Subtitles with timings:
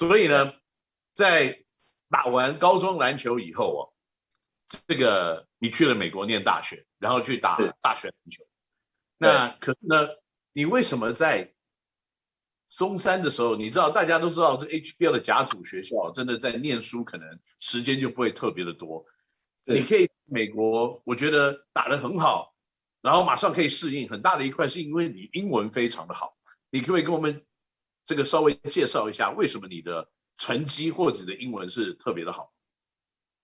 [0.00, 0.50] 所以呢，
[1.12, 1.62] 在
[2.08, 3.80] 打完高中篮球以后哦，
[4.88, 8.42] 这个你去了美国念大学，然后去打大学篮球。
[9.18, 10.08] 那可是呢，
[10.54, 11.52] 你为什么在
[12.70, 13.54] 松山的时候？
[13.54, 19.04] 你知道，大家都知道，这 HBL 的甲组学校真的在念书，可能时间就不会特别的多。
[19.64, 22.54] 你可以美国，我觉得打得很好，
[23.02, 24.08] 然后马上可以适应。
[24.08, 26.34] 很大的一块是因为你英文非常的好。
[26.70, 27.44] 你可不可以跟我们
[28.10, 30.04] 这个稍微介绍一下，为什么你的
[30.36, 32.52] 成绩或者你的英文是特别的好？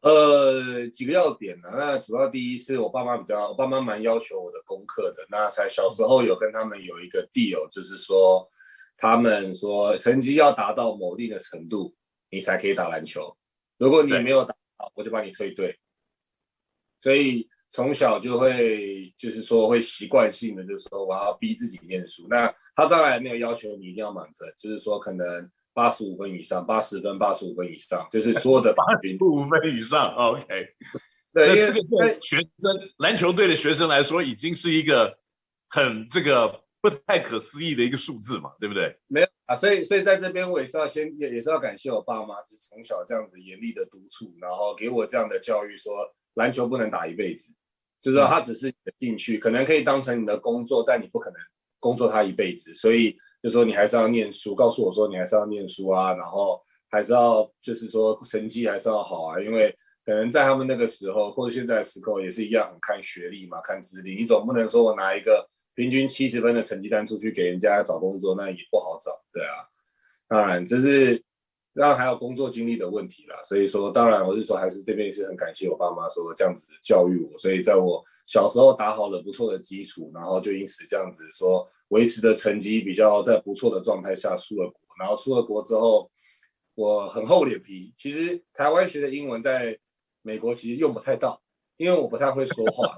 [0.00, 1.68] 呃，几个要点呢？
[1.70, 5.26] 那主要第一是我爸妈比较，我爸妈蛮要求我的功课的。
[5.28, 8.50] 那才小时候有跟他们有一个 deal，就是说
[8.96, 11.94] 他们说成绩要达到某一定的程度，
[12.30, 13.36] 你才可以打篮球。
[13.76, 15.78] 如果你没有打好，我就把你退队。
[17.02, 22.26] 所以从小就会就是说会习惯性的就是说我要逼自己念书。
[22.30, 25.50] 那他当然没有要求你一定要满分，就是说可能。
[25.76, 30.14] 八十五分以上，八十分、八十五分以上，就是说的 八十五分以上。
[30.14, 30.46] OK，
[31.32, 35.18] 对，因为这个对学生篮球队的学生来说，已经是一个
[35.70, 38.96] 很这个不太可思议的一个数字嘛，对不对？
[39.08, 45.92] 没有啊，所以所以在这边我也是要先也也是要感谢我爸妈，就是从小这样子严厉的督促，然后给我这样的教育，说
[46.34, 47.52] 篮球不能打一辈子，
[48.04, 51.38] 就是说他只是你的兴趣，可能可以当成你的工作，但你不可能
[51.80, 53.18] 工作他一辈子，所以。
[53.44, 59.70] 就说你还是要念书，告诉我说你还是要念书啊，然后还是要就是说成绩还是要好啊，因为
[60.02, 64.16] 可能在他们那个时候或者现在的时候也是一样，很看学历嘛，看资历。
[64.16, 69.68] 你总不能说我拿一个平均七十分的成绩单出去给人家找工作，那也不好找，对啊。
[70.26, 71.22] 当然这是，
[71.74, 73.36] 然后还有工作经历的问题啦。
[73.44, 81.70] 所以说，当然我是说，还是这边也是很感谢我爸妈说这样子教育我，所以在我小时候打好了不错的基础，然后就因此这样子说。
[81.88, 86.10] 维持的成绩比较在不错的状态下出了国，然后出了国之后，
[86.74, 87.92] 我很厚脸皮。
[87.96, 89.78] 其实台湾学的英文在
[90.22, 91.40] 美国其实用不太到，
[91.76, 92.96] 因为我不太会说话。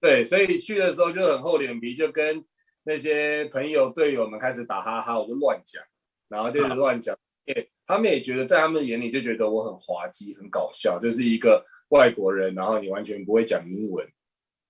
[0.00, 2.44] 对，所以去的时候就很厚脸皮，就跟
[2.84, 5.82] 那些朋友队友们开始打哈哈，我就乱讲，
[6.28, 7.18] 然后就是乱讲。
[7.86, 14.06] 他们也觉得在他们眼里就觉得我很滑稽、很搞笑，就是一个外国人，然后你完全不会讲英文，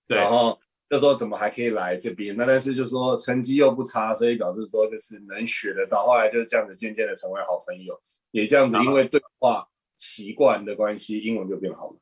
[0.07, 0.59] 对然后。
[0.91, 2.35] 就说怎么还可以来这边？
[2.35, 6.07] 那但是就说成绩又不差，所以表示说就是能学得到。
[6.07, 7.95] 后来就是这样子渐渐的成为好朋友，
[8.31, 9.69] 也这样子因为对话
[9.99, 11.97] 习惯的关系，英文就变好了。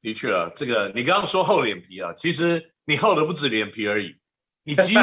[0.00, 4.16] 的确啊，这个你刚刚说厚脸皮啊，其实你厚的不止脸皮而已，
[4.64, 5.02] 你肌肉？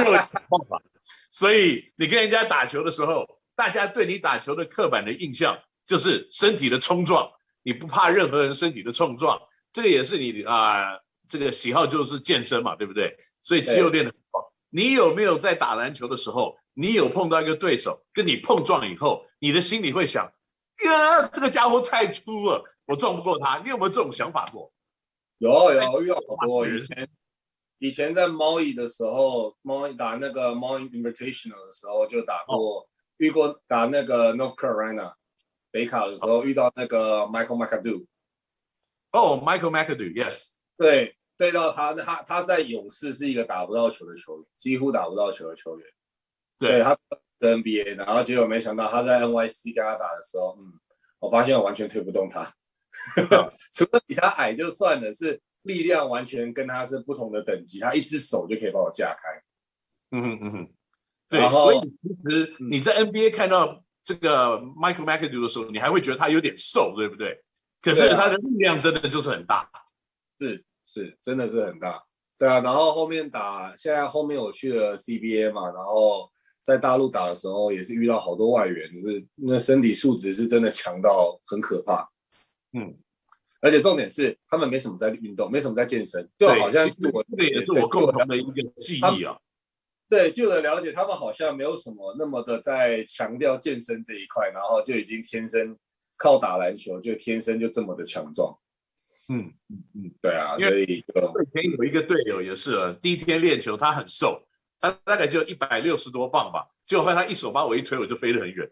[1.29, 7.29] 所以你跟人家打球的时候，大家对你打球的刻板的印象就是身体的冲撞，
[7.63, 9.37] 你不怕任何人身体的冲撞，
[9.73, 10.93] 这个也是你啊。
[10.93, 13.13] 呃这个喜好就是健身嘛，对不对？
[13.43, 14.49] 所以肌肉练得很好。
[14.69, 20.23] 你有没有在打篮球的时候，你有碰到一个对手跟你碰撞以后，你的心里会想，
[20.85, 23.57] 呀，这个家伙太粗了，我撞不过他。
[23.61, 24.71] 你有没有这种想法过？
[25.39, 26.65] 有有有过。
[26.65, 27.09] 以前
[27.79, 32.87] 以前在猫乙的时候，猫乙打那个猫乙 Invitational 的时候就打过，哦、
[33.17, 35.13] 遇过打那个 North Carolina
[35.71, 38.05] 北卡的时候、哦、遇到那个 Michael McAdoo。
[39.11, 40.55] 哦，Michael McAdoo，Yes。
[40.77, 45.87] 对，对到他，他他在勇士是一个打不到球的球员，几乎打不到球的球员。
[46.59, 46.97] 对，对他
[47.39, 50.73] 的 NBA，然后结果没想到他在 NYC 跟他打的时候，嗯，
[51.19, 52.51] 我发现我完全推不动他，
[53.73, 59.41] 除了比他矮就算了，是力量完全跟他是不同的等级，他一只手就可以把我架开。
[60.11, 60.73] 嗯哼嗯哼，
[61.29, 67.41] 对，所以其实你在 NBA 看到这个 Michael McAdoo 的时候，你还会觉得他有点瘦，对不对？
[67.81, 69.69] 可是他的力量真的就是很大。
[70.39, 72.01] 是是，真的是很大，
[72.37, 72.59] 对啊。
[72.61, 76.29] 然后后面打，现在后面我去了 CBA 嘛，然后
[76.63, 82.07] 在大陆打的时候也是遇到好多外援，就是那身体素质是真的强到很可怕。
[82.73, 82.95] 嗯，
[83.61, 89.37] 而且重点是他们没什么在运动，没什么在健身，就好像是我这也是我共同的一个记忆啊。
[90.09, 95.77] 对，据我的了解，他们好像没有什么那么的在强调健身这一块，然后就已经天生
[96.17, 98.57] 靠打篮球，就天生就这么的强壮。
[99.29, 101.03] 嗯嗯嗯，对啊，因为以
[101.53, 104.41] 前有一个队友也是啊，第一天练球他很瘦，
[104.79, 108.65] 他大概就一百六十多磅吧，结果后来他一手把我一推，我就飞得很远。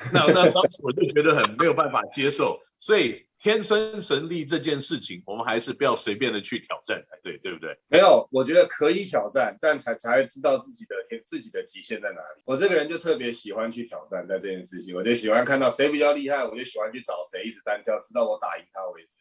[0.12, 7.76] 那那当时我就觉得很没有办法接受，所以天生神力这件事情，我们还是不要随便的去挑战才对，对不对？
[7.88, 12.42] 没有，我觉得可以挑战，但才才会知道自己的天自己的极限在哪里。
[12.46, 19.18] 我这个人就特别喜欢去挑战，在这件事情，我就喜欢看到谁比较厉害，我就喜欢去找谁一直单挑，直到我打赢他为止。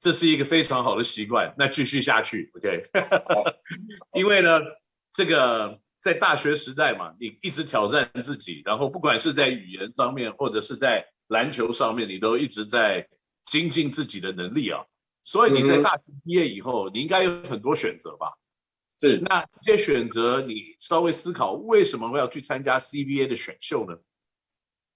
[0.00, 2.82] 这是一个非常好的习惯，那继续下去，OK？
[4.14, 4.58] 因为呢，
[5.12, 13.06] 这个在大学时代嘛，你一直挑战自己，然后不管是在语言上面，或者是在篮球上面，你都一直在
[13.46, 14.84] 精进自己的能力啊。
[15.24, 18.32] 所以你在大学毕业以后，你应该有很多选择吧？
[19.00, 19.18] 是。
[19.18, 23.96] 那这些选择，你稍微思考，为什么会要去参加 CBA 的选秀呢？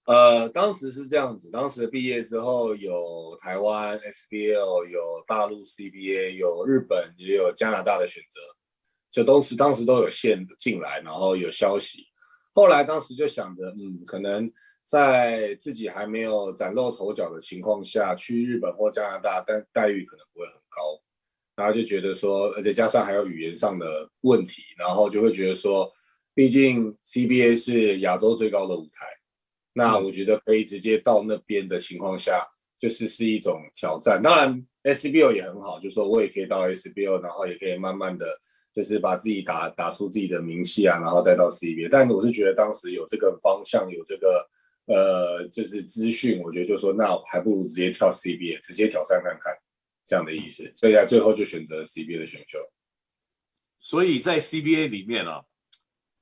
[0.06, 8.40] 呃，当时是这样子，当时毕业之后有台湾 SBL，有大陆 CBA，有日本，也有加拿大的选择，
[9.10, 12.06] 就都是当时都有线进来，然后有消息。
[12.52, 14.50] 后来当时就想着，嗯，可能
[14.82, 21.02] 在自己还没有崭露头角的情况下去日本或加拿大，但待遇可能不会很高，
[21.54, 25.92] 然后就觉得说，而且加上还有语言上的问题，然后就会觉得说，
[26.34, 29.06] 毕竟 CBA 是亚洲最高的舞台。
[29.72, 32.42] 那我觉得可以直接到那边的情况下，
[32.78, 34.22] 就是是一种挑战。
[34.22, 38.26] 当然 SBO 也很好，就是说我也可以到 SBO，然后也可以慢慢的
[38.76, 41.88] 就是把自己打打出自己的名气啊，然后再到 CBA。
[41.90, 44.46] 但我是觉得当时有这个方向，有这个
[44.84, 49.52] 呃，就是资讯，我觉得就说那还不如直接跳 CBA，直接挑战看看
[50.06, 50.70] 这样的意思。
[50.76, 52.58] 所以在最后就选择了 CBA 的选秀。
[53.80, 55.42] 所以在 CBA 里面啊。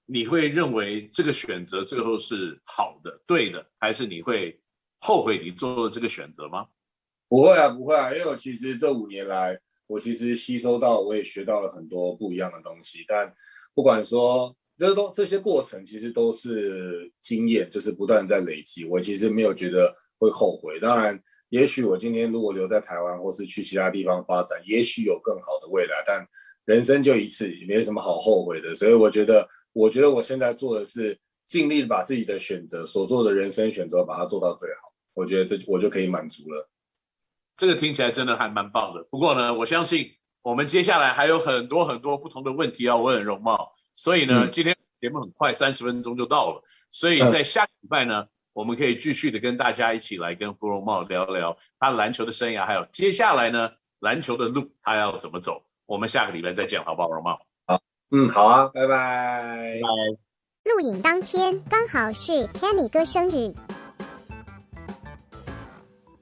[0.06, 4.60] 你会认为这个选择最后是好的、对的，还是你会
[4.98, 6.66] 后悔你做了这个选择吗？
[7.26, 13.04] 不会啊，不会啊，因为我其实这五年来，我其实吸收到，我也学到了很多不一样的东西。
[13.06, 13.32] 但
[13.74, 18.84] 不管说这些东这些过程，其实都是经验，就是不断在累积。
[18.84, 20.78] 我其实没有觉得会后悔。
[20.80, 26.02] 当然，也许我今天如果留在台湾，或是去其他地方发展，也许有更好的未来。
[26.06, 26.26] 但
[26.64, 28.74] 人生就一次，也没什么好后悔的。
[28.74, 29.48] 所以我觉得。
[29.76, 34.94] 我觉得我现在做的是尽力把自己的选择所做的人生选择把它做到最好。
[35.14, 36.70] 我觉得这我就可以满足了。
[37.56, 39.06] 这个听起来真的还蛮棒的。
[39.10, 40.10] 不过呢，我相信
[40.42, 43.72] 我们接下来还有很多很多不同的问题要问容貌。
[43.96, 46.62] 所以呢，嗯、今天节目很快三十分钟就到了。
[46.90, 53.70] 所以在下个礼拜呢，我们可以继续的跟大家一起来跟胡容貌聊聊他篮球的生涯，还有接下来呢
[54.00, 55.62] 篮球的路他要怎么走。
[55.86, 57.40] 我们下个礼拜再见，好不好，容貌？
[58.10, 59.78] 嗯，好啊，拜拜。
[60.64, 63.52] 录影当天刚好是 Kenny 哥生日。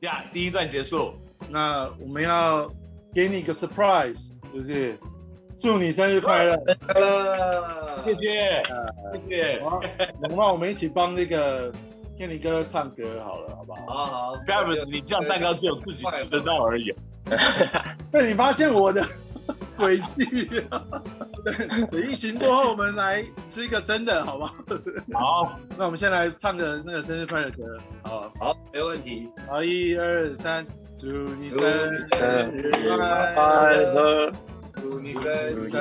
[0.00, 1.14] 呀，第一段结束，
[1.52, 2.66] 那我们要
[3.12, 4.98] 给你一个 surprise，就是
[5.54, 6.56] 祝你生日快乐，
[6.88, 8.62] 快乐，谢谢，
[9.28, 9.60] 谢谢。
[9.62, 9.78] 好，
[10.30, 11.70] 那我们一起帮那个
[12.18, 13.84] Kenny 哥唱歌好了，好不好？
[13.84, 16.94] 好好，Travis，你这样蛋糕只有自己吃得到而已。
[18.10, 19.06] 被你发现我的
[19.76, 20.24] 诡计
[20.64, 24.54] 等，疫情过后我们来吃一个真的，好不好？
[25.12, 29.28] 好， 那我们先来唱个那个生日快乐歌，好，好，没问题。
[29.46, 30.66] 好，一二三，
[31.02, 31.60] 祝你生
[31.96, 32.06] 日
[33.34, 34.32] 快乐，
[34.80, 35.80] 祝你生日快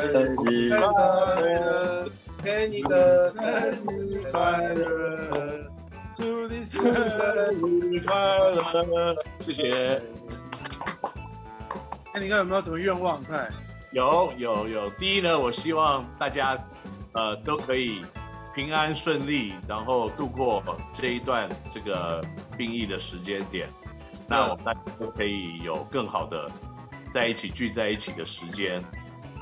[1.44, 2.10] 乐，
[2.44, 3.44] 给你的生
[4.10, 5.70] 日快乐，
[6.16, 10.02] 祝你生日快乐，谢谢。
[12.16, 13.24] 那你看有没有什么愿望？
[13.24, 13.48] 快。
[13.92, 16.58] 有有有，第一呢，我希望大家，
[17.14, 18.04] 呃，都可以
[18.56, 22.26] 平安顺利，然后度过这一段这个
[22.58, 23.70] 兵役的时间点。
[24.32, 26.50] 那我们大家都可以有更好的
[27.12, 28.84] 在一起聚在一起的时间。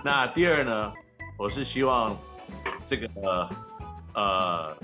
[0.03, 0.94] 那第二呢，
[1.38, 2.18] 我是希望
[2.87, 3.49] 这个呃
[4.16, 4.78] 呃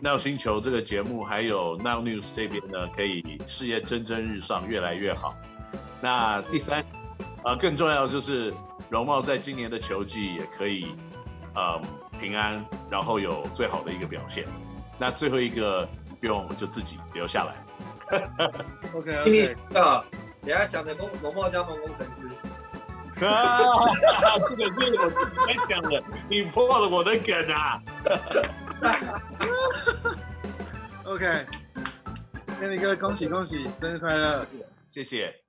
[0.00, 5.34] Now 星球这个节目还有 Now News 这边呢，可以事业蒸蒸日上，越来越好。
[6.02, 6.84] 那第三，
[7.44, 8.52] 呃，更重要就是。
[8.90, 10.94] 容貌在今年的球季也可以，
[11.54, 11.80] 呃，
[12.20, 14.46] 平安，然后有最好的一个表现。
[14.98, 15.88] 那最后一个
[16.20, 17.56] 愿望，我们就自己留下来。
[18.92, 19.56] OK OK。
[19.74, 20.04] 啊，
[20.42, 22.28] 等下想着工农贸加盟工程师。
[23.24, 23.68] 啊，
[24.48, 27.80] 这个是我自己在讲的，你破了我的梗啊。
[31.04, 34.44] OK，Kenny 哥，恭喜恭喜，生日快乐！
[34.90, 35.43] 谢谢。